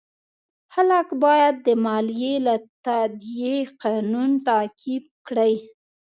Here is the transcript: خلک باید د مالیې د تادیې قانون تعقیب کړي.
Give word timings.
خلک 0.73 1.07
باید 1.23 1.55
د 1.67 1.69
مالیې 1.85 2.33
د 2.45 2.49
تادیې 2.85 3.55
قانون 3.83 4.31
تعقیب 4.47 5.03
کړي. 5.27 5.53